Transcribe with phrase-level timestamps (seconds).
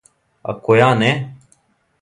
[0.53, 1.13] А која не?